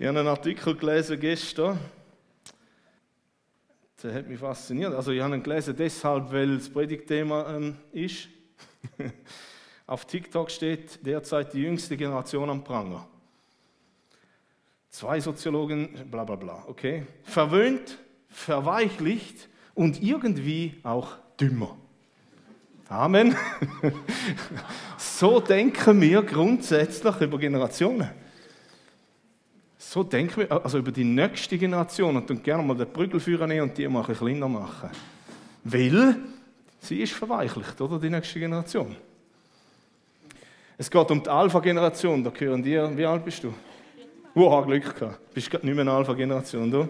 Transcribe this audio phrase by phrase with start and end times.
[0.00, 1.78] Ich habe einen Artikel gelesen gestern.
[4.02, 4.94] Der hat mich fasziniert.
[4.94, 8.28] Also ich habe ihn gelesen deshalb, weil das Predigtthema ähm, ist.
[9.86, 13.06] Auf TikTok steht derzeit die jüngste Generation am Pranger.
[14.88, 17.06] Zwei Soziologen, bla bla bla, okay?
[17.24, 17.98] Verwöhnt,
[18.30, 21.76] verweichlicht und irgendwie auch dümmer.
[22.88, 23.36] Amen.
[24.96, 28.08] so denken wir grundsätzlich über Generationen.
[29.92, 33.62] So denken wir also über die nächste Generation und dann gerne mal den Prügelführer nehmen
[33.62, 34.88] und die mal ein kleiner machen.
[35.64, 36.14] Weil
[36.78, 37.98] sie ist verweichlicht, oder?
[37.98, 38.94] Die nächste Generation.
[40.78, 42.76] Es geht um die Alpha-Generation, da gehören die.
[42.96, 43.52] Wie alt bist du?
[44.32, 45.34] Wow, Glück gehabt.
[45.34, 46.88] Bist nicht mehr eine Alpha-Generation, du?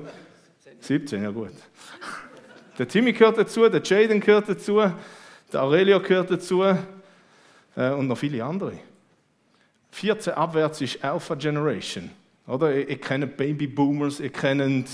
[0.81, 1.53] 17, ja gut.
[2.79, 4.79] Der Timmy gehört dazu, der Jaden gehört dazu,
[5.51, 8.75] der Aurelio gehört dazu äh, und noch viele andere.
[9.91, 12.11] 14 abwärts ist Alpha Generation.
[12.47, 12.75] Oder?
[12.75, 14.89] Ihr, ihr kennt Baby Boomers, ihr kennt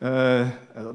[0.00, 0.44] äh,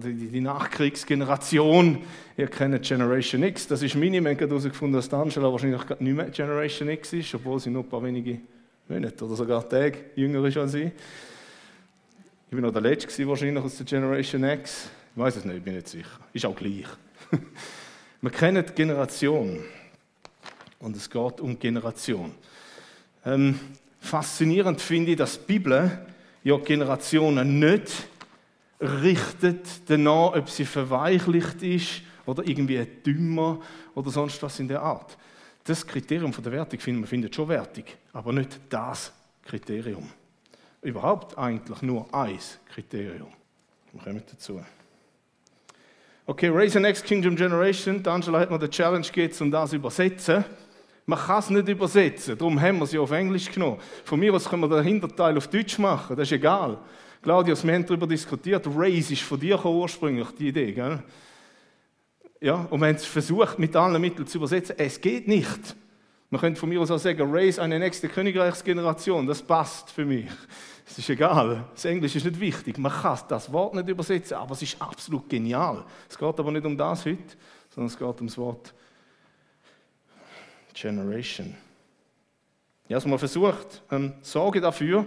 [0.03, 2.03] die, die, Nachkriegsgeneration,
[2.38, 3.67] ihr kennt Generation X.
[3.67, 7.59] Das ist meine, man hat herausgefunden, dass Angela wahrscheinlich nicht mehr Generation X ist, obwohl
[7.59, 8.39] sie nur ein paar wenige
[8.88, 10.91] Monate oder sogar Tage jünger ist als ich.
[12.49, 14.89] Ich bin noch der Letzte wahrscheinlich aus der Generation X.
[15.16, 16.19] Ich weiß es nicht, ich bin nicht sicher.
[16.33, 16.85] Ist auch gleich.
[18.21, 19.63] Wir kennen die Generation.
[20.79, 22.31] Und es geht um Generation.
[23.25, 23.59] Ähm,
[24.02, 26.05] faszinierend finde ich, dass die Bibel
[26.44, 28.07] ja Generationen nicht
[28.81, 33.59] richtet danach, ob sie verweichlicht ist oder irgendwie dümmer
[33.95, 35.17] oder sonst was in der Art.
[35.63, 39.13] Das Kriterium von der Wertung finden wir findet schon wertig, aber nicht das
[39.44, 40.09] Kriterium.
[40.81, 42.39] Überhaupt eigentlich nur ein
[42.73, 43.31] Kriterium.
[43.94, 44.59] Wir kommen dazu.
[46.25, 48.05] Okay, Raise the Next Kingdom Generation.
[48.07, 50.44] Angela hat mir die Challenge gegeben, um das zu übersetzen.
[51.05, 53.77] Man kann es nicht übersetzen, darum haben wir sie auf Englisch genommen.
[54.03, 56.77] Von mir aus können wir den Hinterteil auf Deutsch machen, das ist egal.
[57.21, 61.03] Claudius, wir haben darüber diskutiert, Raise ist von dir ursprünglich die Idee, gell?
[62.39, 64.75] Ja, und wir haben es versucht, mit allen Mitteln zu übersetzen.
[64.79, 65.75] Es geht nicht.
[66.31, 70.29] Man könnte von mir aus auch sagen, Raise eine nächste Königreichsgeneration, das passt für mich.
[70.88, 72.78] Es ist egal, das Englisch ist nicht wichtig.
[72.78, 75.85] Man kann das Wort nicht übersetzen, aber es ist absolut genial.
[76.09, 77.35] Es geht aber nicht um das heute,
[77.69, 78.73] sondern es geht um das Wort
[80.73, 81.55] Generation.
[82.87, 85.05] Ich habe es mal versucht, ähm, sorge dafür,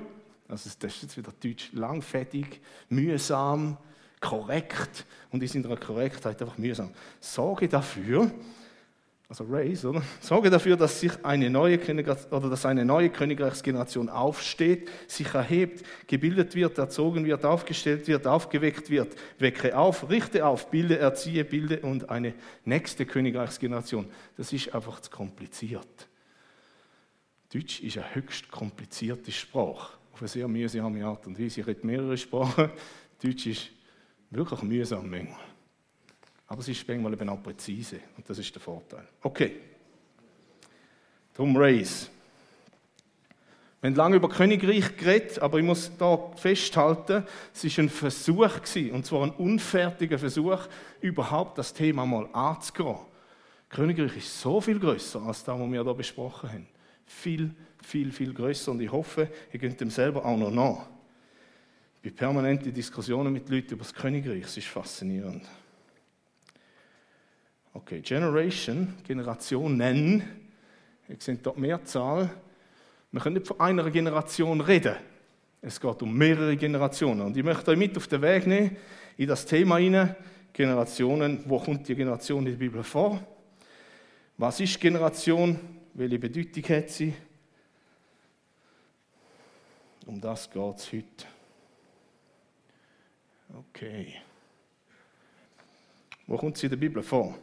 [0.49, 3.77] also das ist jetzt wieder Deutsch, langfettig, mühsam,
[4.21, 6.91] korrekt und ist in der Korrektheit einfach mühsam.
[7.21, 8.31] Sorge dafür,
[9.29, 10.03] also Race, oder?
[10.21, 11.79] Sorge dafür, dass sich eine neue
[12.31, 18.91] oder dass eine neue Königreichsgeneration aufsteht, sich erhebt, gebildet wird, erzogen wird, aufgestellt wird, aufgeweckt
[18.91, 19.15] wird.
[19.39, 24.07] Wecke auf, richte auf, bilde, erziehe, bilde und eine nächste Königreichsgeneration.
[24.37, 26.09] Das ist einfach zu kompliziert.
[27.53, 31.61] Deutsch ist eine höchst komplizierte Sprache, auf eine sehr mühsame Art und Weise.
[31.61, 32.71] Ich rede mehrere Sprachen.
[33.23, 33.71] Deutsch ist
[34.31, 35.54] wirklich mühsam manchmal.
[36.47, 39.07] Aber es ist manchmal eben auch präzise und das ist der Vorteil.
[39.23, 39.53] Okay.
[41.35, 42.11] Drum Race.
[43.81, 48.63] Wir haben lange über Königreich geredet, aber ich muss da festhalten, es war ein Versuch
[48.63, 50.61] gewesen, und zwar ein unfertiger Versuch,
[51.03, 52.97] überhaupt das Thema mal anzugehen.
[53.69, 56.67] Königreich ist so viel größer als das, was wir hier besprochen haben.
[57.05, 57.51] Viel,
[57.83, 60.87] viel, viel größer und ich hoffe, ihr könnt dem selber auch noch nach.
[61.97, 65.43] Ich bin permanent in Diskussionen mit Leuten über das Königreich, es ist faszinierend.
[67.77, 70.23] Okay, Generation, Generationen.
[71.09, 72.31] Ihr seht dort Mehrzahl.
[73.11, 74.95] Wir können nicht von einer Generation reden.
[75.61, 77.23] Es geht um mehrere Generationen.
[77.23, 78.77] Und ich möchte euch mit auf den Weg nehmen
[79.17, 80.15] in das Thema hinein.
[80.53, 81.43] Generationen.
[81.47, 83.21] Wo kommt die Generation in der Bibel vor?
[84.39, 85.59] Was ist Generation?
[85.95, 87.13] Welche Bedeutung hat sie?
[90.07, 91.27] Um das geht es heute.
[93.69, 94.15] Okay.
[96.29, 97.37] Wo kommt sie in der Bibel vor?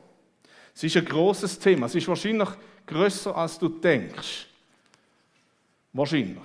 [0.74, 1.86] Es ist ein großes Thema.
[1.86, 2.50] Es ist wahrscheinlich
[2.86, 4.48] größer, als du denkst.
[5.94, 6.38] Wahrscheinlich.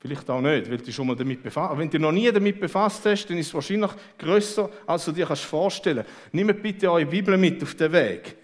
[0.00, 3.04] Vielleicht auch nicht, weil du schon mal damit befasst Wenn du noch nie damit befasst
[3.04, 6.34] hast, dann ist es wahrscheinlich größer, als du dir vorstellen kannst.
[6.34, 8.36] Nehmt bitte eure Bibel mit auf den Weg.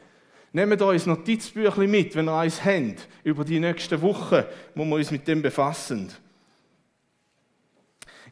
[0.52, 4.96] Nehmt euch ein Notizbüchlein mit, wenn ihr eins habt, über die nächsten Wochen, wo wir
[4.96, 6.12] uns mit dem befassen.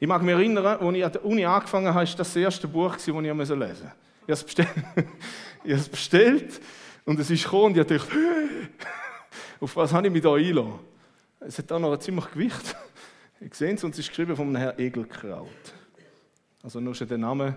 [0.00, 2.66] Ich mag mich erinnern, als ich an der Uni angefangen habe, war das das erste
[2.66, 3.54] Buch, das ich lesen musste.
[3.54, 4.68] Ich habe es bestellt,
[5.64, 6.60] ich habe es bestellt
[7.04, 8.10] und es ist gekommen und ich dachte,
[9.60, 10.80] auf was habe ich mich da einlassen?
[11.40, 12.76] Es hat auch noch ein ziemlich Gewicht.
[13.44, 15.48] Ich sehe es und es ist geschrieben von einem Herrn Egelkraut.
[16.62, 17.56] Also nur schon der Name,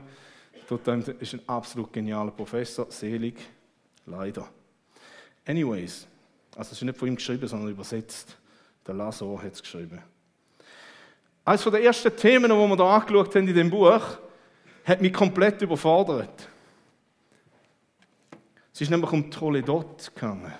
[0.67, 0.87] dort
[1.21, 3.35] ist ein absolut genialer Professor, selig,
[4.07, 4.49] leider.
[5.45, 6.07] Anyways,
[6.55, 8.35] also es ist nicht von ihm geschrieben, sondern übersetzt.
[8.87, 10.01] Der Lazar hat es geschrieben.
[11.43, 14.17] Eines der ersten Themen, die wir da angeschaut haben in dem Buch,
[14.85, 16.49] hat mich komplett überfordert.
[18.75, 20.51] Es ist nämlich um Toledot gegangen.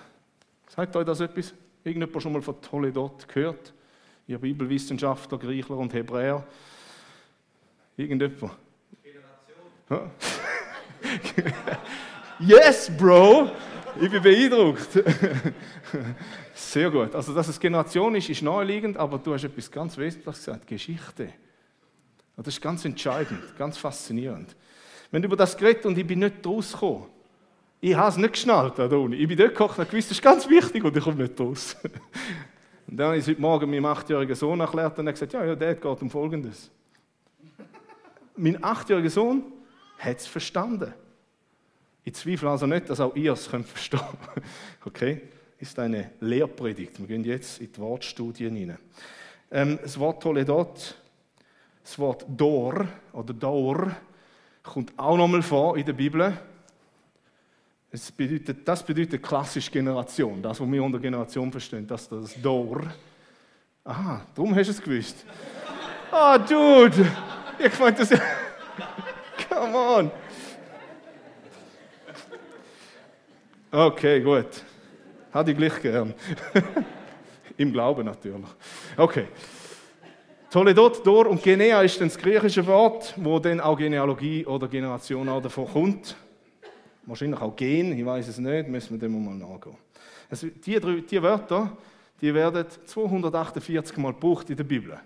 [0.74, 1.52] Sagt euch das etwas?
[1.84, 3.74] Irgendjemand schon mal von Toledot gehört?
[4.26, 6.42] Ihr Bibelwissenschaftler, Griechler und Hebräer?
[7.94, 8.52] Irgendjemand?
[9.90, 10.10] Generation.
[12.38, 13.50] yes, Bro!
[14.00, 14.88] Ich bin beeindruckt.
[16.54, 17.14] Sehr gut.
[17.14, 21.34] Also, dass es Generation ist, ist naheliegend, aber du hast etwas ganz Wesentliches gesagt: Geschichte.
[22.34, 24.56] Das ist ganz entscheidend, ganz faszinierend.
[25.10, 27.14] Wenn du über das geredet und ich bin nicht rausgekommen,
[27.90, 29.14] ich habe es nicht geschnallt, Adoni.
[29.14, 31.76] Ich bin dort gekocht und gewusst, das ist ganz wichtig und ich komme nicht raus.
[32.88, 35.56] Und dann habe ich heute Morgen meinem achtjährigen Sohn erklärt und er gesagt, ja, ja,
[35.56, 36.70] Dad geht um Folgendes.
[38.36, 39.42] Mein achtjähriger Sohn
[39.98, 40.94] hat es verstanden.
[42.04, 44.00] Ich zweifle also nicht, dass auch ihr es könnt verstehen
[44.84, 45.20] Okay?
[45.58, 47.00] Ist eine Lehrpredigt.
[47.00, 48.78] Wir gehen jetzt in die Wortstudien hinein.
[49.50, 50.94] Ähm, das Wort Toledot,
[51.82, 53.90] das Wort Dor oder Dor,
[54.62, 56.38] kommt auch nochmal vor in der Bibel.
[57.90, 62.82] Das bedeutet, das bedeutet klassisch Generation, das, was wir unter Generation verstehen, das das Dor.
[63.84, 65.24] Aha, darum hast du es gewusst.
[66.10, 67.06] Ah, oh, Dude!
[67.58, 68.10] Ich meine, das.
[69.48, 70.10] Come on!
[73.70, 74.46] Okay, gut.
[75.32, 76.14] Hatte ich gleich gern.
[77.56, 78.46] Im Glauben natürlich.
[78.96, 79.28] Okay.
[80.50, 85.42] Toledot, Dor und Genea ist das griechische Wort, wo dann auch Genealogie oder Generation auch
[85.42, 86.16] davon kommt.
[87.06, 89.76] Wahrscheinlich auch Gen, ich weiß es nicht, müssen wir dem mal nachgehen.
[90.28, 91.76] Also die, drei, die Wörter,
[92.20, 94.98] die werden 248 Mal gebraucht in der Bibel.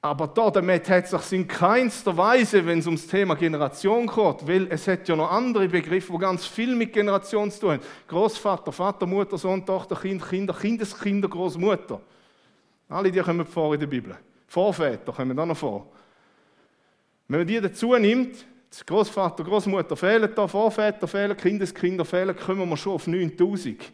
[0.00, 4.46] Aber da damit hat es sich in keinster Weise, wenn es ums Thema Generation geht,
[4.46, 7.82] weil es hat ja noch andere Begriffe, die ganz viel mit Generation zu tun haben.
[8.06, 12.00] Großvater, Vater, Mutter, Sohn, Tochter, Kind, Kinder, Kindeskinder, Großmutter.
[12.88, 14.16] Alle die kommen vor in der Bibel.
[14.46, 15.88] Vorväter kommen auch noch vor.
[17.26, 18.46] Wenn man die dazu nimmt,
[18.86, 23.92] Großvater, Großmutter fehlen da, Vorväter fehlen, Kindeskinder fehlen, kommen wir schon auf 9000.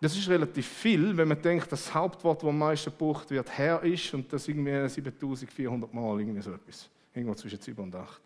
[0.00, 3.82] Das ist relativ viel, wenn man denkt, das Hauptwort, das am meisten gebraucht wird, Herr
[3.82, 6.88] ist und das irgendwie 7400 Mal, irgendwie so etwas.
[7.14, 8.20] Irgendwo zwischen 7 und 8.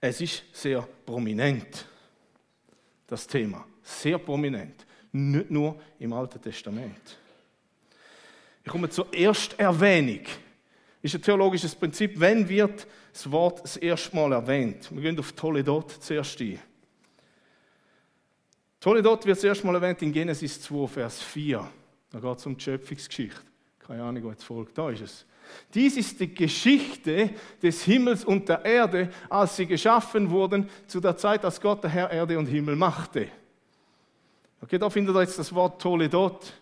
[0.00, 1.86] Es ist sehr prominent,
[3.06, 3.66] das Thema.
[3.82, 4.86] Sehr prominent.
[5.10, 7.18] Nicht nur im Alten Testament.
[8.62, 10.26] Ich komme zur Ersterwähnung
[11.02, 12.18] ist ein theologisches Prinzip.
[12.18, 14.88] Wenn wird das Wort das erste Mal erwähnt?
[14.92, 16.58] Wir gehen auf Toledot zuerst ein.
[18.80, 21.68] Toledot wird das erste Mal erwähnt in Genesis 2, Vers 4.
[22.10, 23.40] Da geht es um die Schöpfungsgeschichte.
[23.78, 24.76] Keine Ahnung, jetzt folgt.
[24.76, 25.26] Da ist es.
[25.72, 27.30] Dies ist die Geschichte
[27.62, 31.90] des Himmels und der Erde, als sie geschaffen wurden, zu der Zeit, als Gott der
[31.90, 33.28] Herr Erde und Himmel machte.
[34.60, 36.52] Okay, da findet ihr jetzt das Wort Toledot.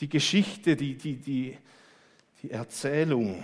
[0.00, 1.58] Die Geschichte, die, die, die,
[2.42, 3.42] die Erzählung.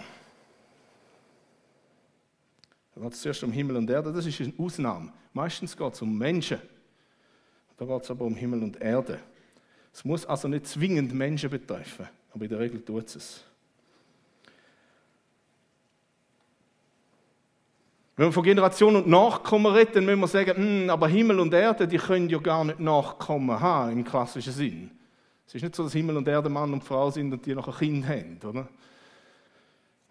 [2.95, 5.13] Da geht es zuerst um Himmel und Erde, das ist eine Ausnahme.
[5.33, 6.61] Meistens geht es um Menschen.
[7.77, 9.19] Da geht es aber um Himmel und Erde.
[9.93, 13.45] Es muss also nicht zwingend Menschen betreffen, aber in der Regel tut es.
[18.17, 21.53] Wenn wir von Generation und Nachkommen reden, dann müssen wir sagen, hm, aber Himmel und
[21.53, 24.91] Erde, die können ja gar nicht Nachkommen haben im klassischen Sinn.
[25.47, 27.69] Es ist nicht so, dass Himmel und Erde Mann und Frau sind und die noch
[27.69, 28.69] ein Kind haben, oder?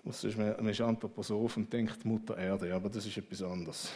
[0.03, 3.91] Man ist Anthroposoph und denkt Mutter Erde, aber das ist etwas anderes.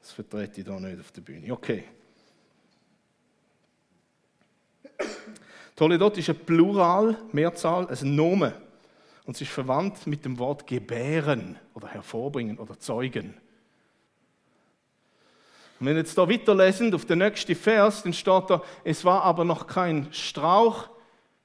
[0.00, 1.52] Das vertrete ich da nicht auf der Bühne.
[1.52, 1.84] Okay.
[5.74, 8.54] Toledot ist ein Plural, Mehrzahl, ein Name.
[9.24, 13.34] Und es ist verwandt mit dem Wort gebären oder hervorbringen oder zeugen.
[15.82, 19.24] Und wenn wir jetzt da weiterlesen, auf den nächsten Vers, dann steht da, es war
[19.24, 20.88] aber noch kein Strauch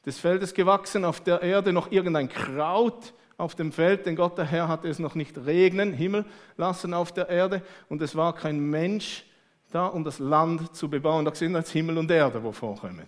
[0.05, 4.45] des Feldes gewachsen, auf der Erde noch irgendein Kraut auf dem Feld, denn Gott der
[4.45, 6.23] Herr hatte es noch nicht regnen, Himmel
[6.55, 9.25] lassen auf der Erde, und es war kein Mensch
[9.71, 11.25] da, um das Land zu bebauen.
[11.25, 13.07] Da sehen wir jetzt Himmel und Erde, wo vorkommen.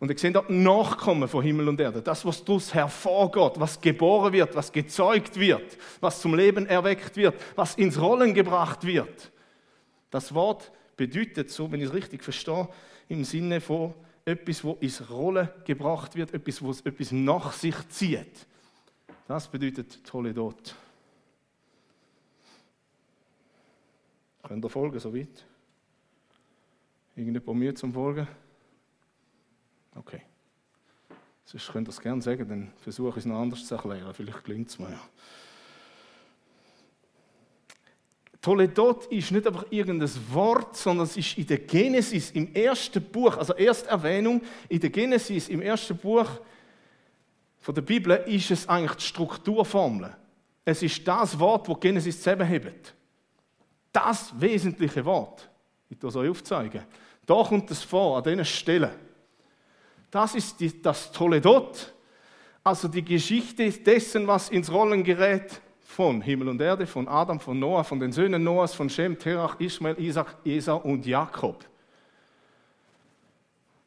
[0.00, 2.02] Und ihr seht dort Nachkommen von Himmel und Erde.
[2.02, 7.36] Das, was daraus hervorgeht, was geboren wird, was gezeugt wird, was zum Leben erweckt wird,
[7.56, 9.32] was ins Rollen gebracht wird.
[10.12, 12.68] Das Wort bedeutet so, wenn ich es richtig verstehe,
[13.08, 13.94] im Sinne von
[14.26, 18.46] etwas, wo ins Rollen gebracht wird, etwas, wo es etwas nach sich zieht.
[19.26, 20.76] Das bedeutet Toledot.
[24.42, 25.46] Könnt ihr folgen, so weit?
[27.16, 28.28] Irgendjemand Mühe zum Folgen?
[29.94, 30.20] Okay.
[31.46, 34.12] Sonst könnt ihr es gerne sagen, dann versuche ich es noch anders zu erklären.
[34.12, 35.00] Vielleicht gelingt es mir ja.
[38.42, 43.36] Toledot ist nicht einfach irgendein Wort, sondern es ist in der Genesis, im ersten Buch,
[43.36, 46.26] also Ersterwähnung in der Genesis, im ersten Buch
[47.60, 50.16] von der Bibel, ist es eigentlich die Strukturformel.
[50.64, 52.92] Es ist das Wort, das Genesis zusammenhebt.
[53.92, 55.48] Das wesentliche Wort.
[55.88, 56.82] Ich es euch aufzeigen.
[57.24, 58.90] Da kommt es vor, an diesen Stellen.
[60.10, 61.94] Das ist die, das Toledot,
[62.64, 65.60] also die Geschichte dessen, was ins Rollen gerät
[65.92, 69.60] von Himmel und Erde, von Adam, von Noah, von den Söhnen Noahs, von Shem, Terach,
[69.60, 71.64] Ismael, Isaac, Esau und Jakob.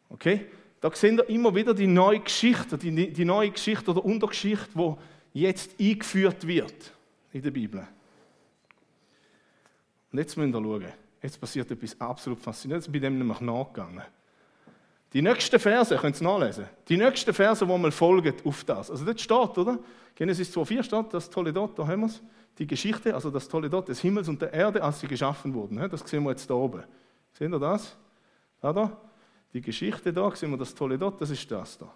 [0.10, 0.46] Okay?
[0.80, 5.40] Da sehen wir immer wieder die neue Geschichte, die, die neue Geschichte oder Untergeschichte, die
[5.40, 6.94] jetzt eingeführt wird
[7.34, 7.88] in der Bibel.
[10.12, 10.94] Und jetzt müssen wir schauen.
[11.24, 12.92] Jetzt passiert etwas absolut Faszinierendes.
[12.92, 14.04] Bin dem nämlich nachgegangen.
[15.12, 18.92] Die nächsten Verse, könnt ihr nachlesen, die nächsten Verse, die mal folgen auf das.
[18.92, 19.80] Also dort steht, oder?
[20.16, 22.22] Genesis 2,4 steht, das tolle dort, da haben wir es.
[22.58, 25.78] Die Geschichte, also das tolle dort des Himmels und der Erde, als sie geschaffen wurden.
[25.90, 26.84] Das sehen wir jetzt da oben.
[27.34, 27.98] Sehen ihr das?
[28.62, 28.98] Da, da.
[29.54, 31.92] Die Geschichte da, sehen wir das tolle dort, das ist das da.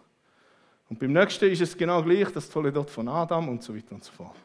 [0.90, 3.96] Und beim nächsten ist es genau gleich, das tolle dort von Adam und so weiter
[3.96, 4.36] und so fort.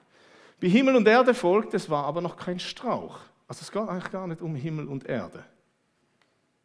[0.60, 3.18] Bei Himmel und Erde folgt, es war aber noch kein Strauch.
[3.48, 5.44] Also es geht eigentlich gar nicht um Himmel und Erde.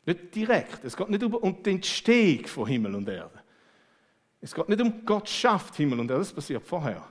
[0.06, 0.84] Nicht direkt.
[0.84, 3.39] Es geht nicht um den Steg von Himmel und Erde.
[4.42, 7.04] Es geht nicht um Gott schafft Himmel und Erde, das passiert vorher.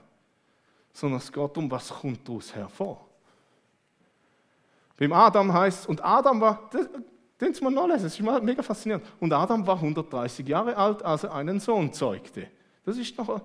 [0.91, 3.05] Sondern es geht um, was kommt daraus hervor.
[4.97, 6.69] Beim Adam heißt und Adam war,
[7.39, 9.05] den mal nachlesen, das ist mega faszinierend.
[9.19, 12.47] Und Adam war 130 Jahre alt, als er einen Sohn zeugte.
[12.83, 13.41] Das ist, noch,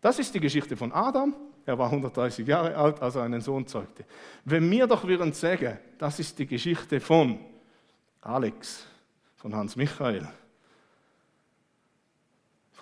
[0.00, 1.34] das ist die Geschichte von Adam.
[1.64, 4.04] Er war 130 Jahre alt, als er einen Sohn zeugte.
[4.44, 7.38] Wenn wir doch würden sagen, das ist die Geschichte von
[8.20, 8.86] Alex,
[9.36, 10.28] von Hans Michael,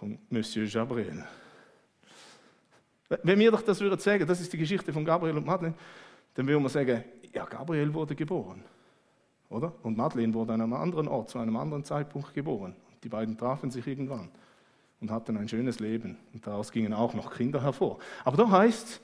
[0.01, 1.23] von Monsieur Gabriel.
[3.23, 5.75] Wenn wir doch das würden sagen, das ist die Geschichte von Gabriel und Madeleine,
[6.33, 7.05] dann würden wir sagen,
[7.35, 8.65] ja, Gabriel wurde geboren.
[9.51, 9.75] Oder?
[9.83, 12.75] Und Madeleine wurde an einem anderen Ort, zu einem anderen Zeitpunkt geboren.
[13.05, 14.31] Die beiden trafen sich irgendwann
[15.03, 16.17] und hatten ein schönes Leben.
[16.33, 17.99] Und daraus gingen auch noch Kinder hervor.
[18.25, 19.03] Aber da heißt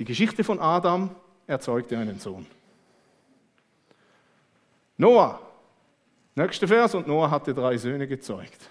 [0.00, 1.14] die Geschichte von Adam
[1.46, 2.44] erzeugte einen Sohn.
[4.96, 5.38] Noah,
[6.34, 8.68] nächster Vers, und Noah hatte drei Söhne gezeugt.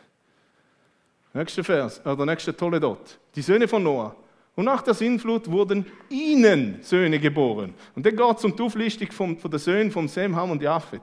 [1.33, 3.19] Nächster Vers, oder nächste tolle dort.
[3.35, 4.15] Die Söhne von Noah.
[4.55, 7.73] Und nach der Sintflut wurden ihnen Söhne geboren.
[7.95, 10.61] Und dann geht es um die Auflistung von, von den Söhnen von Sem, Ham und
[10.61, 11.01] Japhet.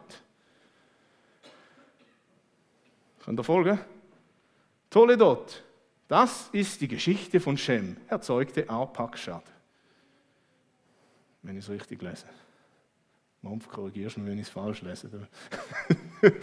[3.25, 3.79] Könnt ihr folgen?
[4.91, 5.63] Toledot.
[6.09, 7.97] Das ist die Geschichte von Shem.
[8.09, 9.45] Er zeugte Arpakshad.
[11.43, 12.27] Wenn ich es richtig lese.
[13.41, 15.09] Mampf, korrigierst du mich, wenn ich es falsch lese.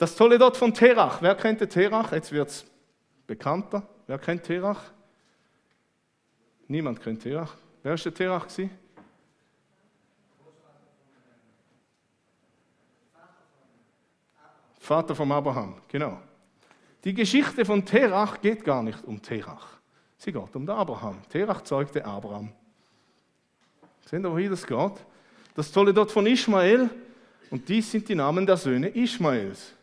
[0.00, 1.20] Das Tolle dort von Terach.
[1.20, 2.12] Wer kennt Terach?
[2.12, 2.64] Jetzt wird es
[3.26, 3.86] bekannter.
[4.06, 4.80] Wer kennt Terach?
[6.68, 7.54] Niemand kennt Terach.
[7.82, 8.48] Wer war der Terach?
[8.48, 8.70] Gewesen?
[14.78, 16.18] Vater von Abraham, genau.
[17.04, 19.66] Die Geschichte von Terach geht gar nicht um Terach.
[20.16, 21.18] Sie geht um den Abraham.
[21.28, 22.50] Terach zeugte Abraham.
[24.06, 25.04] Sehen Sie, wohin das geht?
[25.54, 26.88] Das Tolle dort von Ismael.
[27.50, 29.74] Und dies sind die Namen der Söhne Ismaels.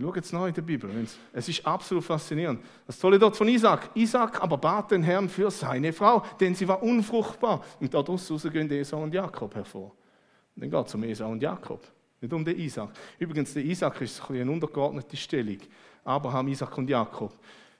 [0.00, 0.90] Schau jetzt nach in der Bibel.
[1.32, 2.60] Es ist absolut faszinierend.
[2.84, 3.90] Das Tolle dort von Isaac.
[3.94, 7.64] Isaac aber bat den Herrn für seine Frau, denn sie war unfruchtbar.
[7.78, 9.92] Und daraus gehen Esau und Jakob hervor.
[10.56, 11.80] Und dann geht es um Esau und Jakob,
[12.20, 12.90] nicht um den Isaac.
[13.20, 15.58] Übrigens, der Isaac ist ein eine untergeordnete Stellung.
[16.02, 17.32] Abraham, Isaac und Jakob.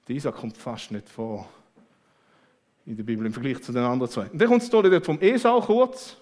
[0.07, 1.49] Der Isaac kommt fast nicht vor
[2.87, 4.29] in der Bibel im Vergleich zu den anderen zwei.
[4.29, 6.17] Und dann kommt das Tolle dort vom Esau kurz.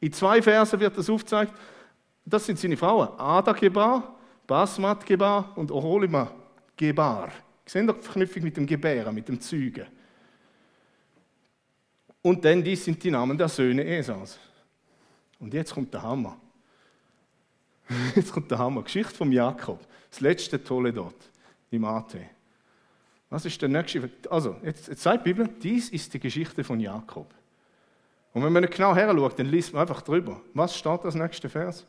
[0.00, 1.52] In zwei Versen wird das aufgezeigt.
[2.24, 3.08] Das sind seine Frauen.
[3.18, 4.15] Ada Gebar
[4.46, 6.30] Basmat Gebar und Oholima
[6.76, 7.32] Gebar.
[7.64, 9.86] Sehen Sie die Verknüpfung mit dem Gebären, mit dem Zügen.
[12.22, 14.38] Und dann, dies sind die Namen der Söhne Esaus.
[15.38, 16.36] Und jetzt kommt der Hammer.
[18.16, 18.82] Jetzt kommt der Hammer.
[18.82, 19.78] Geschichte von Jakob.
[20.10, 21.30] Das letzte Tolle dort
[21.70, 22.16] im AT.
[23.30, 24.10] Was ist der nächste?
[24.30, 27.32] Also, jetzt, jetzt sagt die Bibel, dies ist die Geschichte von Jakob.
[28.32, 30.40] Und wenn man nicht genau her dann liest man einfach drüber.
[30.52, 31.86] Was steht als nächster Vers?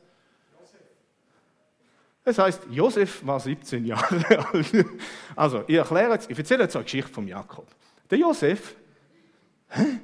[2.28, 4.86] Es heißt, Josef war 17 Jahre alt.
[5.34, 7.66] Also, ich erkläre jetzt, ich erzähle jetzt eine Geschichte von Jakob.
[8.12, 8.76] Der Josef,
[9.70, 10.00] hä?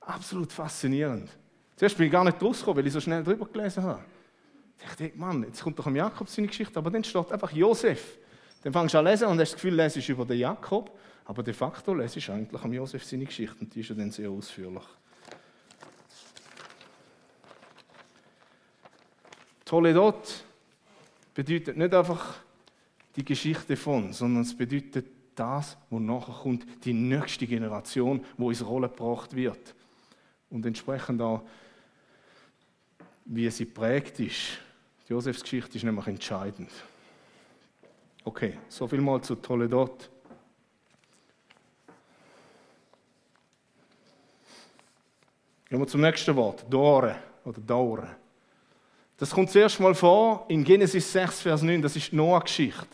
[0.00, 1.30] absolut faszinierend.
[1.74, 4.04] Zuerst bin ich gar nicht rausgekommen, weil ich so schnell drüber gelesen habe.
[4.78, 8.18] Ich dachte, Mann, jetzt kommt doch am Jakob seine Geschichte, aber dann steht einfach Josef.
[8.62, 11.54] Dann fangst du an lesen und hast das Gefühl, lesest über den Jakob, aber de
[11.54, 14.84] facto lesest du eigentlich am Josef seine Geschichte und die ist ja dann sehr ausführlich.
[19.66, 20.44] Toledot
[21.34, 22.36] bedeutet nicht einfach
[23.16, 28.64] die Geschichte von, sondern es bedeutet das, was nachher kommt, die nächste Generation, wo ins
[28.64, 29.74] Rollen gebracht wird.
[30.50, 31.42] und entsprechend auch,
[33.24, 34.58] wie sie prägt ist.
[35.04, 36.70] Die Josefs Geschichte ist nämlich entscheidend.
[38.24, 40.08] Okay, so viel mal zu Toledot.
[45.68, 48.16] Gehen wir zum nächsten Wort, Dore oder Daure.
[49.18, 52.86] Das kommt zuerst mal vor in Genesis 6, Vers 9, das ist Noah-Geschichte.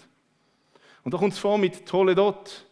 [1.03, 2.65] Und da kommt es vor mit Toledot.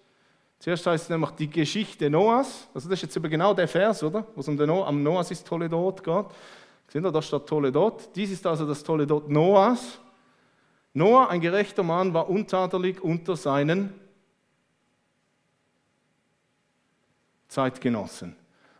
[0.61, 2.69] Zuerst heißt es nämlich die Geschichte Noahs.
[2.75, 4.27] Also das ist jetzt eben genau der Vers, oder?
[4.35, 6.27] Wo es um den Noah, am Noahs ist Toledot geht.
[6.89, 8.15] Seht ihr, da steht Toledot.
[8.15, 9.99] Dies ist also das Toledot Noahs.
[10.93, 13.95] Noah, ein gerechter Mann, war untadelig unter seinen
[17.49, 18.37] Zeitgenossen.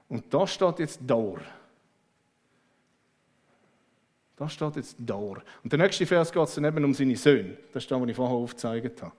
[0.09, 1.39] Und da steht jetzt Daur.
[4.41, 5.43] Da steht jetzt Daur.
[5.63, 7.59] Und der nächste Vers geht dann eben um seine Söhne.
[7.75, 9.13] Das ist das, was ich vorher aufgezeigt habe.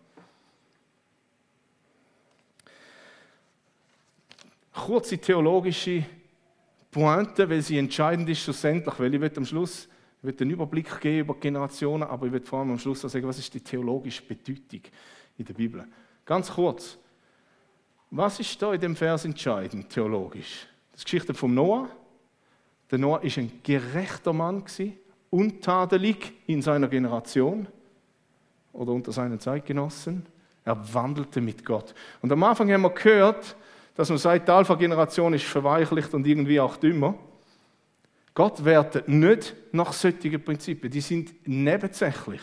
[4.74, 6.04] Kurze theologische
[6.90, 9.88] Pointe, weil sie entscheidend ist schlussendlich, weil ich am Schluss
[10.24, 13.28] ich will einen Überblick geben über Generationen, aber ich will vor allem am Schluss sagen,
[13.28, 14.82] was ist die theologische Bedeutung
[15.38, 15.88] in der Bibel.
[16.26, 16.98] Ganz kurz,
[18.10, 20.66] was ist da in dem Vers entscheidend theologisch?
[20.92, 21.90] Das ist die Geschichte von Noah.
[22.90, 24.64] Der Noah ist ein gerechter Mann
[25.32, 27.68] untadelig in seiner Generation
[28.72, 30.26] oder unter seinen Zeitgenossen.
[30.64, 31.96] Er wandelte mit Gott.
[32.22, 33.56] Und am Anfang haben wir gehört,
[33.96, 37.16] dass man sagt, die Alpha-Generation ist verweichlicht und irgendwie auch dümmer.
[38.34, 40.92] Gott wertet nicht nach solchen Prinzipien.
[40.92, 42.42] Die sind nebensächlich.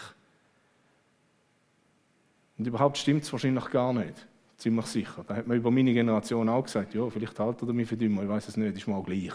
[2.58, 4.26] Und überhaupt stimmt es wahrscheinlich gar nicht.
[4.56, 5.24] Ziemlich sicher.
[5.26, 8.24] Da hat man über meine Generation auch gesagt, ja, vielleicht haltet er mich für dümmer,
[8.24, 9.32] ich weiß es nicht, ist mir auch gleich.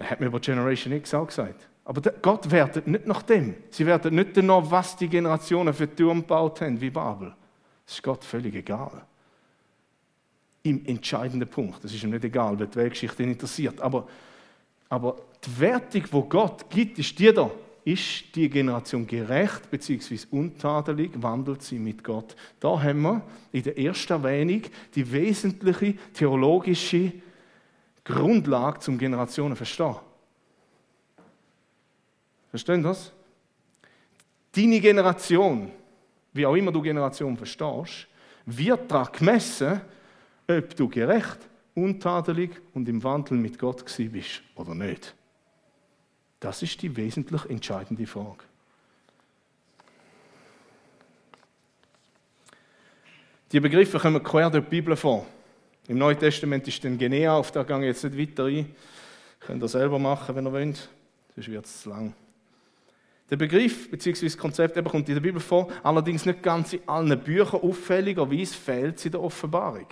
[0.00, 1.68] Das hat man über Generation X auch gesagt.
[1.84, 3.54] Aber Gott wertet nicht nach dem.
[3.68, 7.34] Sie wertet nicht danach, was die Generationen für Türme gebaut haben, wie Babel.
[7.84, 9.02] Das ist Gott völlig egal.
[10.62, 11.84] Im entscheidenden Punkt.
[11.84, 13.78] Das ist ihm nicht egal, weil die Weltgeschichte interessiert.
[13.82, 14.08] Aber,
[14.88, 17.50] aber die Wertung, die Gott gibt, ist die da.
[17.84, 20.18] Ist die Generation gerecht bzw.
[20.30, 22.34] untadelig, wandelt sie mit Gott?
[22.58, 23.22] Da haben wir
[23.52, 24.62] in der ersten Erwähnung
[24.94, 27.12] die wesentliche theologische
[28.04, 29.96] Grundlage zum Generationen verstehen.
[32.50, 33.12] Verstehen das?
[34.52, 35.70] Deine Generation,
[36.32, 38.08] wie auch immer du Generation verstehst,
[38.46, 39.80] wird daran gemessen,
[40.48, 41.38] ob du gerecht,
[41.74, 45.14] untadelig und im Wandel mit Gott bist oder nicht.
[46.40, 48.44] Das ist die wesentlich entscheidende Frage.
[53.52, 55.26] Die Begriffe kommen quer durch die Bibel vor.
[55.90, 58.72] Im Neuen Testament ist dann Genea, auf da gehe jetzt nicht weiter ein.
[59.40, 60.88] Könnt ihr selber machen, wenn ihr wollt,
[61.34, 62.14] sonst wird es zu lang.
[63.28, 64.26] Der Begriff bzw.
[64.26, 68.54] das Konzept eben kommt in der Bibel vor, allerdings nicht ganz in allen Büchern auffälligerweise
[68.54, 69.88] fehlt es in der Offenbarung.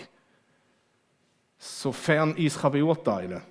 [1.59, 3.43] Sofern ich es beurteilen kann.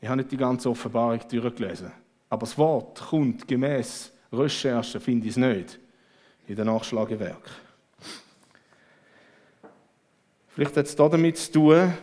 [0.00, 1.92] Ich habe nicht die ganze Offenbarung durchgelesen.
[2.30, 5.78] Aber das Wort kommt gemäß Recherche, finde ich es nicht,
[6.48, 7.69] in den Nachschlagewerken.
[10.60, 11.94] Vielleicht hat es damit zu tun,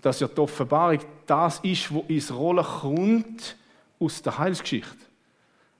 [0.00, 3.56] dass ja die Offenbarung das ist, was ins Rollen kommt
[3.98, 4.96] aus der Heilsgeschichte.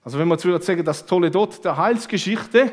[0.03, 2.69] Also wenn wir jetzt würden sagen, das tolle Dort der Heilsgeschichte,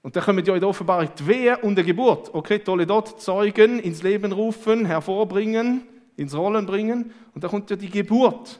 [0.00, 2.32] und dann kommen ja in der Offenbarung die Wehe und die Geburt.
[2.32, 5.82] Okay, tolle Dort Zeugen ins Leben rufen, hervorbringen,
[6.16, 7.12] ins Rollen bringen.
[7.34, 8.58] Und dann kommt ja die Geburt.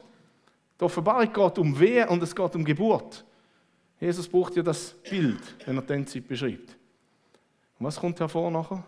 [0.79, 3.25] Die Offenbarung geht um Wehe und es geht um Geburt.
[3.99, 6.78] Jesus braucht ja das Bild, wenn er den Zeit beschreibt.
[7.79, 8.83] Und was kommt hervor nachher?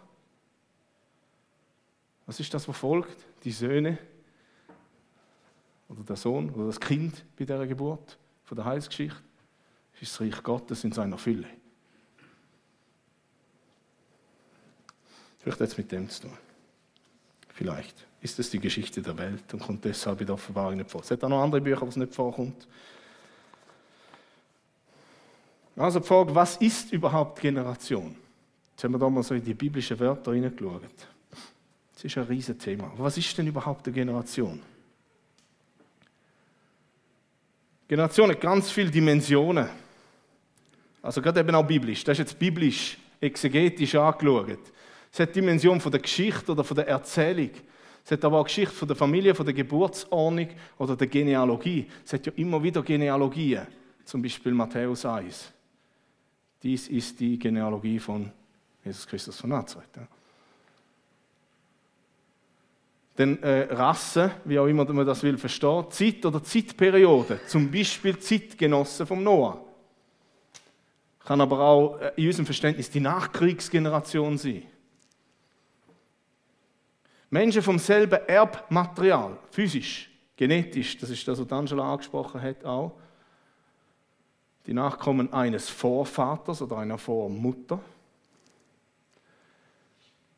[2.25, 3.25] Was ist das, was folgt?
[3.43, 3.97] Die Söhne
[5.89, 9.17] oder der Sohn oder das Kind bei dieser Geburt von der Heilsgeschichte?
[9.99, 11.47] Ist das Reich Gottes in seiner Fülle.
[15.38, 16.38] Vielleicht hat es mit dem zu tun.
[17.49, 21.01] Vielleicht ist es die Geschichte der Welt und kommt deshalb in der Offenbarung nicht vor.
[21.01, 22.67] Es hat auch noch andere Bücher, wo es nicht vorkommt.
[25.75, 28.15] Also die Frage, was ist überhaupt Generation?
[28.82, 30.82] Jetzt haben wir da mal so in die biblischen Wörter hineingeschaut.
[31.94, 32.91] Das ist ein riesiges Thema.
[32.98, 34.60] Was ist denn überhaupt eine Generation?
[37.88, 39.70] Generation hat ganz viele Dimensionen.
[41.00, 42.04] Also gerade eben auch biblisch.
[42.04, 44.58] Das ist jetzt biblisch, exegetisch angeschaut.
[45.12, 47.52] Es hat die Dimension von der Geschichte oder von der Erzählung.
[48.04, 51.86] Es hat aber auch Geschichte von der Familie, von der Geburtsordnung oder der Genealogie.
[52.04, 53.67] Es hat ja immer wieder Genealogien.
[54.06, 55.52] Zum Beispiel Matthäus 1.
[56.63, 58.32] Dies ist die Genealogie von
[58.84, 59.89] Jesus Christus von Nazareth.
[59.96, 60.08] Ja.
[63.15, 68.17] Dann äh, Rasse, wie auch immer man das will verstehen, Zeit oder Zeitperiode, zum Beispiel
[68.17, 69.63] Zeitgenossen vom Noah.
[71.20, 74.63] Kann aber auch äh, in unserem Verständnis die Nachkriegsgeneration sein.
[77.30, 82.94] Menschen vom selben Erbmaterial, physisch, genetisch, das ist das, was Angela angesprochen hat auch.
[84.65, 87.80] Die Nachkommen eines Vorvaters oder einer Vormutter.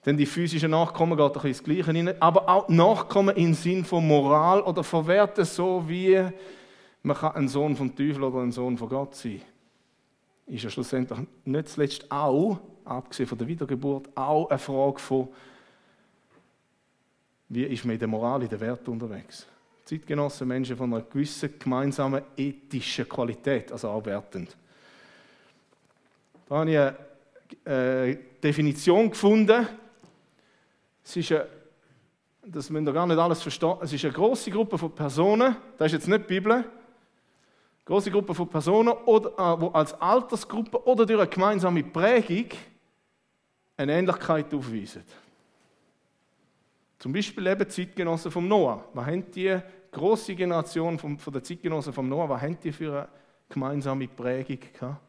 [0.05, 4.05] Denn die physischen Nachkommen geht bisschen das Gleiche rein, aber auch Nachkommen im Sinn von
[4.05, 6.21] Moral oder von Werten, so wie
[7.03, 9.41] man kann ein Sohn vom Teufel oder ein Sohn von Gott sein.
[10.47, 15.29] Ist ja schlussendlich nicht zuletzt auch, abgesehen von der Wiedergeburt, auch eine Frage von,
[17.47, 19.47] wie ist man in der Moral, in der Wert unterwegs.
[19.85, 24.55] Zeitgenossen, Menschen von einer gewissen gemeinsamen ethischen Qualität, also auch wertend.
[26.47, 29.67] Da habe ich eine äh, Definition gefunden,
[31.03, 31.47] es ist eine,
[32.45, 35.87] das müsst ihr gar nicht alles verstehen, es ist eine große Gruppe von Personen, das
[35.87, 36.65] ist jetzt nicht die Bibel, eine
[37.85, 42.49] große Gruppe von Personen, oder, äh, die als Altersgruppe oder durch eine gemeinsame Prägung
[43.75, 45.03] eine Ähnlichkeit aufweisen.
[46.99, 48.85] Zum Beispiel eben die Zeitgenossen vom Noah.
[48.93, 49.59] Was haben die
[49.91, 53.07] große Generation von, von der Zeitgenossen vom Noah, was haben die für eine
[53.49, 55.01] gemeinsame Prägung gehabt?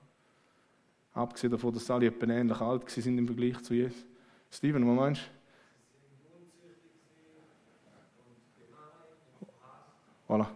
[1.13, 4.05] Abgesehen davon, dass alle etwa ähnlich alt sind im Vergleich zu Jesus.
[4.51, 5.44] Steven, was meinst du?
[10.35, 10.47] Voilà.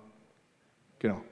[0.98, 1.22] Genau.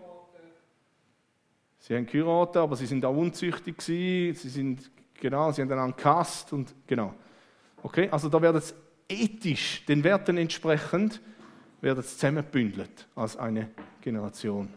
[1.80, 4.40] Sie haben geheiratet, aber sie sind auch unzüchtig gewesen.
[4.40, 7.12] Sie sind, genau, sie haben einander gehasst und genau.
[7.82, 8.74] Okay, also da wird es
[9.08, 11.20] ethisch, den Werten entsprechend,
[11.80, 14.68] wird es zusammengebündelt als eine Generation.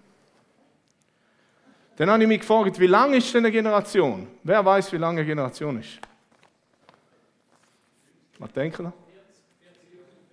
[1.95, 4.27] Dann habe ich mich gefragt, wie lange ist denn eine Generation?
[4.43, 5.99] Wer weiß, wie lange eine Generation ist?
[8.39, 8.91] Was denken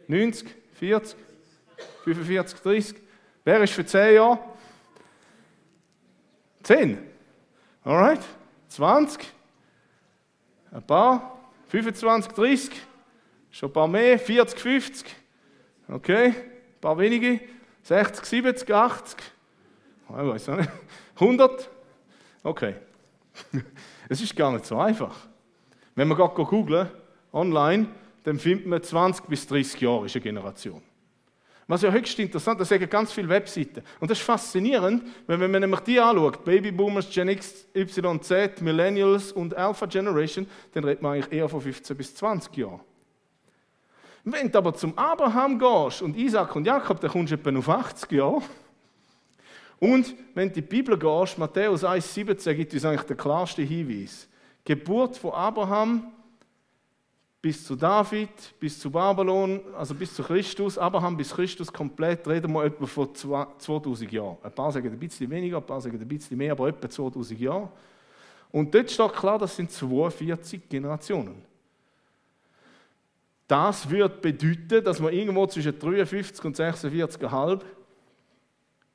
[0.09, 0.13] Sie?
[0.15, 1.19] 90, 40,
[2.05, 3.06] 45, 30?
[3.47, 4.41] Wer ist für 10 Jahre?
[6.65, 6.99] 10.
[7.85, 8.19] Alright?
[8.67, 9.25] 20.
[10.73, 11.39] Ein paar.
[11.69, 12.71] 25, 30.
[13.53, 14.19] Schon ein paar mehr.
[14.19, 15.17] 40, 50.
[15.87, 16.27] Okay.
[16.27, 17.39] Ein paar wenige.
[17.85, 19.19] 60, 70, 80.
[20.09, 20.71] Ich weiß nicht.
[21.15, 21.71] 100.
[22.43, 22.75] Okay.
[24.09, 25.15] Es ist gar nicht so einfach.
[25.95, 26.91] Wenn man gerade googelt,
[27.33, 27.87] online,
[28.25, 30.83] dann findet man 20 bis 30 Jahre ist eine Generation.
[31.69, 33.83] Was ja höchst interessant, das sagen ganz viele Webseiten.
[33.99, 38.63] Und das ist faszinierend, weil wenn man nämlich die anschaut, Babyboomers, Gen X, Y, Z,
[38.63, 42.81] Millennials und Alpha Generation, dann redet man eigentlich eher von 15 bis 20 Jahren.
[44.23, 47.69] Wenn du aber zum Abraham gehst und Isaac und Jakob, dann kommst du etwa auf
[47.69, 48.43] 80 Jahre.
[49.79, 54.29] Und wenn du in die Bibel gehst, Matthäus 1,17 gibt uns eigentlich den klarsten Hinweis.
[54.65, 56.13] Geburt von Abraham
[57.47, 58.29] bis zu David,
[58.59, 63.15] bis zu Babylon, also bis zu Christus, Abraham bis Christus komplett, reden wir etwa von
[63.15, 64.37] 2000 Jahren.
[64.43, 67.39] Ein paar sagen ein bisschen weniger, ein paar sagen ein bisschen mehr, aber etwa 2000
[67.39, 67.71] Jahre.
[68.51, 71.41] Und dort steht klar, das sind 42 Generationen.
[73.47, 77.61] Das würde bedeuten, dass wir irgendwo zwischen 53 und 46,5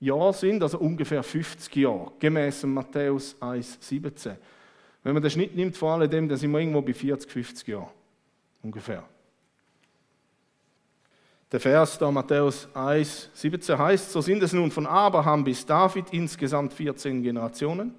[0.01, 4.35] Jahren sind, also ungefähr 50 Jahre, gemäß Matthäus 1,17.
[5.03, 8.00] Wenn man den Schnitt nimmt vor allem, dann sind wir irgendwo bei 40, 50 Jahren
[8.61, 9.03] ungefähr.
[11.51, 16.05] Der Vers da Matthäus 1, 17 heißt, so sind es nun von Abraham bis David
[16.11, 17.93] insgesamt 14 Generationen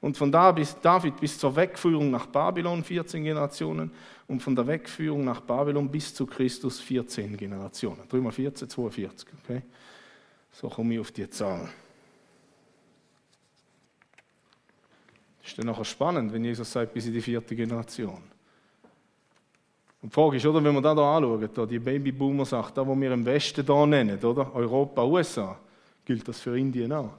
[0.00, 3.92] und von David bis zur Wegführung nach Babylon 14 Generationen
[4.26, 8.08] und von der Wegführung nach Babylon bis zu Christus 14 Generationen.
[8.08, 9.28] Drüber 14, 42.
[9.44, 9.62] Okay?
[10.52, 11.68] So komme ich auf die Zahl.
[15.44, 18.22] Ist dann nachher spannend, wenn Jesus sagt, bis in die vierte Generation.
[20.00, 22.94] Und die Frage ist, oder, wenn wir da hier anschauen, da die Babyboomer-Sache, da, wo
[22.98, 24.54] wir im Westen da nennen, oder?
[24.54, 25.58] Europa, USA,
[26.04, 27.14] gilt das für Indien auch?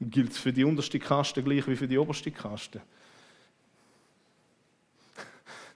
[0.00, 2.82] Gilt es für die unterste Kaste gleich wie für die oberste Kaste?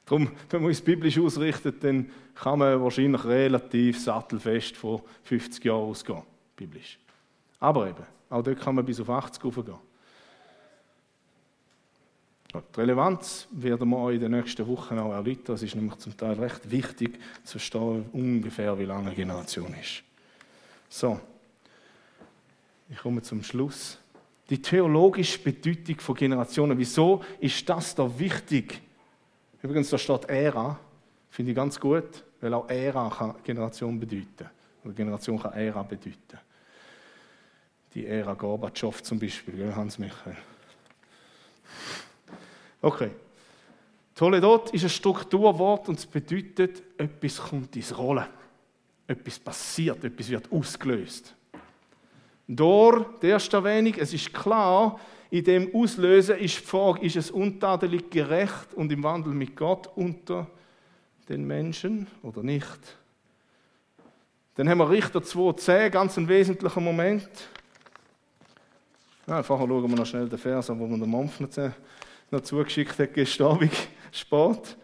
[0.04, 5.88] Darum, wenn man es biblisch ausrichtet, dann kann man wahrscheinlich relativ sattelfest von 50 Jahren
[5.88, 6.22] ausgehen,
[6.54, 6.98] biblisch.
[7.60, 9.87] Aber eben, auch dort kann man bis auf 80 raufgehen.
[12.54, 15.56] Die Relevanz werden wir euch in den nächsten Wochen auch erläutern.
[15.56, 20.02] Es ist nämlich zum Teil recht wichtig zu verstehen, ungefähr wie lange eine Generation ist.
[20.88, 21.20] So,
[22.88, 23.98] ich komme zum Schluss.
[24.48, 26.78] Die theologische Bedeutung von Generationen.
[26.78, 28.80] Wieso ist das da wichtig?
[29.62, 30.78] Übrigens, da steht Ära.
[31.28, 34.48] Finde ich ganz gut, weil auch Ära kann Generation bedeuten.
[34.84, 36.38] Oder Generation kann Ära bedeuten.
[37.92, 40.36] Die Ära Gorbatschow zum Beispiel, Hans-Michael.
[42.80, 43.10] Okay.
[44.14, 48.26] Toledot ist ein Strukturwort und es bedeutet, etwas kommt ins Rollen.
[49.06, 51.34] Etwas passiert, etwas wird ausgelöst.
[52.46, 54.98] Durch die erste Erwähnung, es ist klar,
[55.30, 59.88] in dem Auslösen ist die Frage, ist es untadelig gerecht und im Wandel mit Gott
[59.94, 60.46] unter
[61.28, 62.96] den Menschen oder nicht?
[64.54, 67.28] Dann haben wir Richter 2,10, ganz ein wesentlicher Moment.
[69.26, 71.50] Ja, vorher schauen wir noch schnell den Vers an, wo man den Mampf noch,
[72.30, 73.70] noch zugeschickt hat, gestern
[74.12, 74.76] Sport.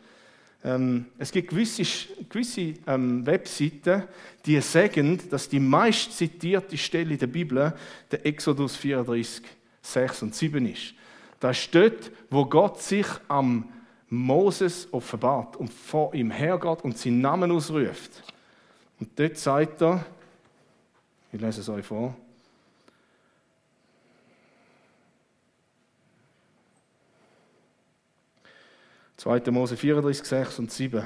[0.65, 1.83] Ähm, es gibt gewisse,
[2.29, 4.05] gewisse ähm, Webseiten,
[4.47, 7.75] die sagen, dass die meist zitierte Stelle in der Bibel
[8.11, 9.43] der Exodus 34,
[9.83, 10.95] 6 und 7 ist.
[11.39, 13.69] Da steht, wo Gott sich am
[14.09, 18.23] Moses offenbart und vor ihm hergeht und seinen Namen ausruft.
[19.01, 20.07] Und dort sagt er,
[21.33, 22.17] ich lese es euch vor,
[29.25, 29.51] 2.
[29.53, 31.03] Mose 34, 6 und 7.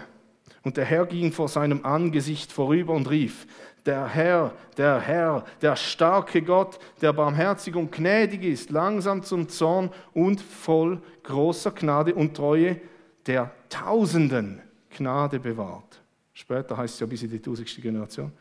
[0.65, 3.47] Und der Herr ging vor seinem Angesicht vorüber und rief,
[3.87, 9.91] der Herr, der Herr, der starke Gott, der barmherzig und gnädig ist, langsam zum Zorn
[10.15, 12.81] und voll großer Gnade und Treue,
[13.25, 16.01] der Tausenden Gnade bewahrt.
[16.35, 18.33] Später heißt es ja bis in die tausendste Generation.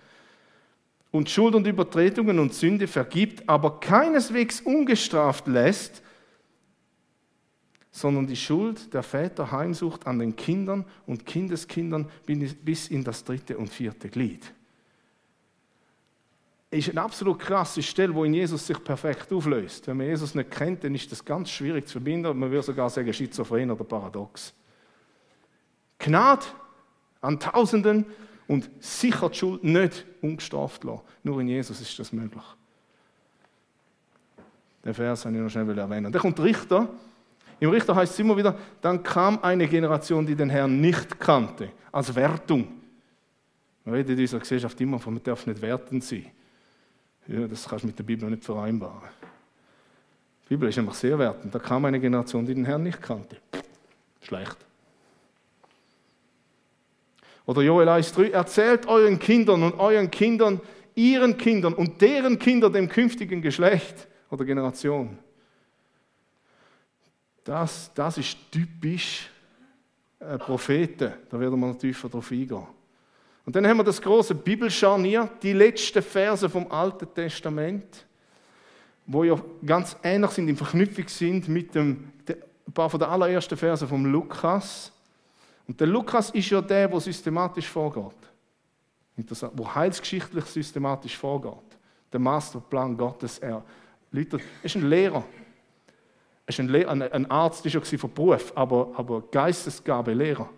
[1.12, 6.02] Und Schuld und Übertretungen und Sünde vergibt, aber keineswegs ungestraft lässt,
[7.97, 12.07] sondern die Schuld der Väter heimsucht an den Kindern und Kindeskindern
[12.63, 14.53] bis in das dritte und vierte Glied.
[16.69, 19.88] Ist eine absolut krasse Stelle, wo in Jesus sich perfekt auflöst.
[19.88, 22.38] Wenn man Jesus nicht kennt, dann ist das ganz schwierig zu verbinden.
[22.38, 24.53] Man würde sogar sagen, schizophren oder paradox.
[25.97, 26.45] Gnade
[27.21, 28.05] an Tausenden
[28.47, 31.01] und sicher die Schuld nicht ungestraft lassen.
[31.23, 32.43] Nur in Jesus ist das möglich.
[34.86, 36.12] Den Vers habe ich noch schnell erwähnen.
[36.12, 36.89] Dann kommt der Richter
[37.60, 41.72] im Richter heißt es immer wieder, dann kam eine Generation, die den Herrn nicht kannte,
[41.91, 42.67] als Wertung.
[43.84, 46.26] Man redet in dieser Gesellschaft immer von, man darf nicht wertend sein.
[47.28, 49.10] Ja, das kannst du mit der Bibel nicht vereinbaren.
[50.43, 51.54] Die Bibel ist einfach sehr wertend.
[51.54, 53.38] Da kam eine Generation, die den Herrn nicht kannte.
[54.22, 54.58] Schlecht.
[57.46, 60.62] Oder Joel 1,3, erzählt euren Kindern und euren Kindern,
[60.96, 65.17] ihren Kindern und deren Kindern dem künftigen Geschlecht oder Generation.
[67.47, 69.29] Das, das ist typisch
[70.19, 71.13] äh, Propheten.
[71.29, 72.67] Da werden wir noch tiefer drauf eingehen.
[73.45, 78.05] Und dann haben wir das große Bibelscharnier, die letzten Verse vom Alten Testament,
[79.05, 83.88] wo ja ganz ähnlich sind, in Verknüpfung sind mit dem, ein paar den allerersten Versen
[83.88, 84.91] vom Lukas.
[85.69, 88.27] Und der Lukas ist ja der, der systematisch vorgeht.
[89.15, 91.77] Interessant, wo heilsgeschichtlich systematisch vorgeht.
[92.12, 93.39] Der Masterplan Gottes.
[93.39, 93.63] Er,
[94.12, 95.23] Leute, er ist ein Lehrer.
[96.47, 100.49] Er ist ein, Lehrer, ein Arzt, ist ja von Beruf, aber, aber Geistesgabe, Lehrer.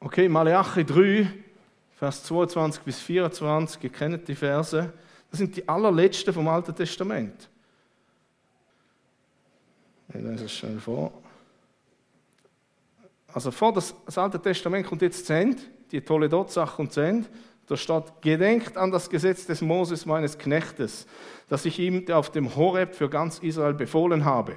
[0.00, 1.32] Okay, Malachi 3,
[1.94, 4.92] Vers 22 bis 24, ihr kennt die Verse.
[5.30, 7.48] Das sind die allerletzten vom Alten Testament.
[10.08, 11.12] Ich lese es schnell vor.
[13.32, 17.00] Also vor das, das Alte Testament kommt jetzt zu Ende, die tolle Dot-Sache kommt zu
[17.00, 17.28] Ende.
[17.66, 21.06] Da steht, gedenkt an das Gesetz des Moses, meines Knechtes,
[21.48, 24.56] das ich ihm auf dem Horeb für ganz Israel befohlen habe.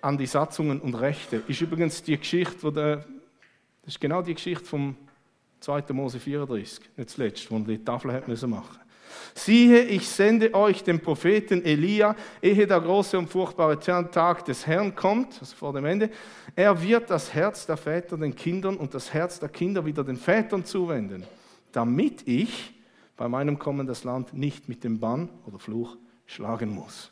[0.00, 1.42] An die Satzungen und Rechte.
[1.46, 2.96] Ist übrigens die Geschichte, wo der,
[3.82, 4.96] das ist genau die Geschichte vom
[5.60, 5.84] 2.
[5.92, 8.81] Mose 34, nicht zuletzt, wo er die Tafel hat müssen machen.
[9.34, 14.94] Siehe, ich sende euch den Propheten Elia, ehe der große und furchtbare Tag des Herrn
[14.94, 16.10] kommt, also vor dem Ende.
[16.54, 20.16] Er wird das Herz der Väter den Kindern und das Herz der Kinder wieder den
[20.16, 21.24] Vätern zuwenden,
[21.72, 22.74] damit ich
[23.16, 25.96] bei meinem Kommen das Land nicht mit dem Bann oder Fluch
[26.26, 27.10] schlagen muss.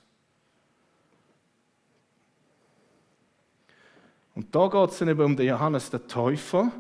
[4.35, 6.73] Und da geht es eben um den Johannes der Täufer,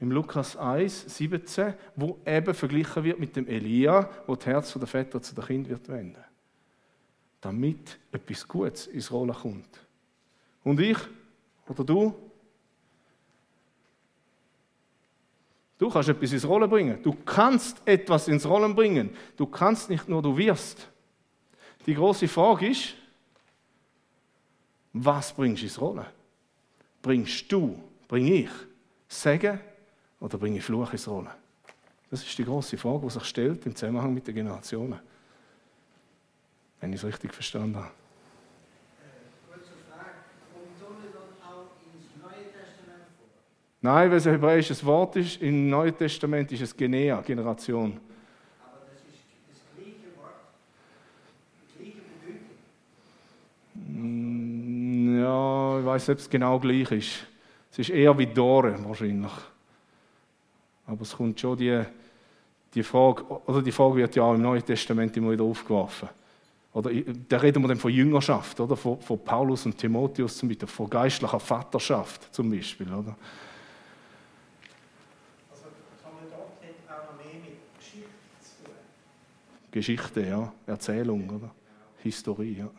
[0.00, 4.86] im Lukas 1, 17, wo eben verglichen wird mit dem Elia, wo das Herz der
[4.86, 6.22] Väter zu den Kind wird wenden.
[7.40, 9.86] Damit etwas Gutes ins Rollen kommt.
[10.62, 10.98] Und ich
[11.68, 12.14] oder du?
[15.78, 17.02] Du kannst etwas ins Rollen bringen.
[17.02, 19.10] Du kannst etwas ins Rollen bringen.
[19.36, 20.88] Du kannst nicht nur, du wirst.
[21.86, 22.94] Die große Frage ist,
[24.92, 26.06] was bringst du ins Rollen?
[27.00, 28.50] Bringst du, bring ich
[29.06, 29.60] Segen
[30.20, 31.28] oder bringe ich Fluch ins Rollen?
[32.10, 34.98] Das ist die große Frage, die sich stellt im Zusammenhang mit den Generationen.
[36.80, 37.90] Wenn ich es richtig verstanden habe.
[43.80, 48.00] Nein, weil es ein hebräisches Wort ist, im Neuen Testament ist es Genea, Generation.
[48.60, 50.34] Aber das ist das gleiche Wort,
[51.78, 54.02] die gleiche Bedeutung.
[55.14, 57.26] Mm, ja, ich weiß nicht, ob es genau gleich ist.
[57.70, 59.30] Es ist eher wie Dore wahrscheinlich.
[60.88, 61.82] Aber es kommt schon die,
[62.74, 66.08] die Frage, oder die Frage wird ja auch im Neuen Testament immer wieder aufgeworfen.
[66.72, 66.90] Oder
[67.28, 68.74] da reden wir dann von Jüngerschaft, oder?
[68.74, 73.16] Von, von Paulus und Timotheus zum Beispiel, von geistlicher Vaterschaft zum Beispiel, oder?
[75.50, 75.64] Also
[76.02, 76.32] Kommandant
[76.88, 78.08] hat auch noch mehr mit Geschichte
[78.40, 78.74] zu tun.
[79.70, 81.50] Geschichte, ja, Erzählung, oder?
[82.02, 82.70] Historie, ja.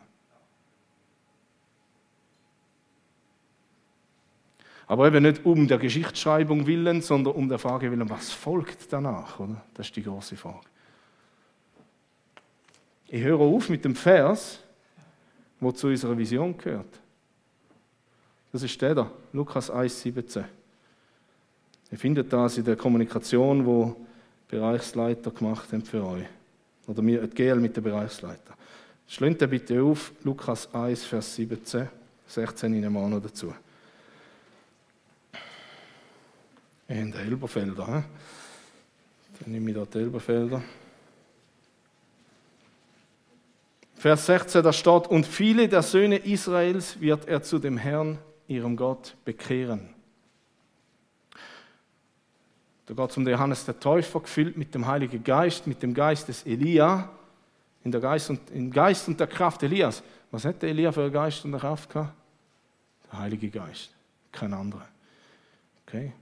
[4.90, 9.38] Aber eben nicht um der Geschichtsschreibung willen, sondern um der Frage willen, was folgt danach,
[9.38, 9.62] oder?
[9.72, 10.66] Das ist die große Frage.
[13.06, 14.58] Ich höre auf mit dem Vers,
[15.60, 16.98] wo zu unserer Vision gehört.
[18.50, 20.42] Das ist der da, Lukas 1,17.
[21.92, 23.94] Ihr findet das in der Kommunikation, wo
[24.48, 26.26] Bereichsleiter gemacht haben für euch.
[26.88, 28.54] Oder die GL mit den Bereichsleiter.
[29.06, 31.88] Schlönt bitte auf, Lukas 1, Vers 17,
[32.26, 33.54] 16 in einem noch dazu.
[36.90, 37.86] In den Elberfelder.
[37.86, 38.02] He?
[39.38, 40.60] Dann nehme ich da die Elberfelder.
[43.94, 48.76] Vers 16, da steht, und viele der Söhne Israels wird er zu dem Herrn, ihrem
[48.76, 49.94] Gott, bekehren.
[52.86, 55.94] Da geht es um den Johannes der Täufer, gefüllt mit dem Heiligen Geist, mit dem
[55.94, 57.08] Geist des Elia,
[57.84, 60.02] in der Geist und, im Geist und der Kraft Elias.
[60.32, 62.14] Was hat der Elia für einen Geist und eine Kraft gehabt?
[63.12, 63.90] Der Heilige Geist,
[64.32, 64.88] kein anderer.
[65.86, 66.12] Okay?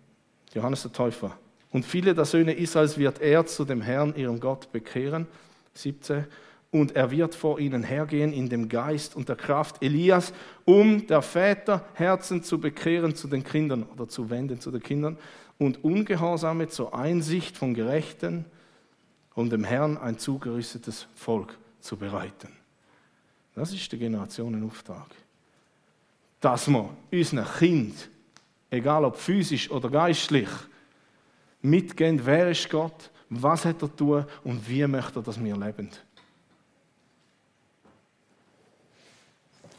[0.54, 1.36] Johannes der Täufer.
[1.70, 5.26] Und viele der Söhne Israels wird er zu dem Herrn, ihrem Gott, bekehren.
[5.74, 6.24] 17.
[6.70, 10.32] Und er wird vor ihnen hergehen in dem Geist und der Kraft Elias,
[10.64, 15.18] um der Väter Herzen zu bekehren zu den Kindern oder zu wenden zu den Kindern
[15.58, 18.44] und Ungehorsame zur Einsicht von Gerechten,
[19.34, 22.48] um dem Herrn ein zugerüstetes Volk zu bereiten.
[23.54, 25.08] Das ist der Generationenauftrag.
[26.40, 28.10] Dass wir unseren Kind,
[28.70, 30.48] egal ob physisch oder geistlich,
[31.62, 35.90] mitgehen, wer ist Gott, was hat er tun und wie möchte er, dass wir leben.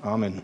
[0.01, 0.41] Amen.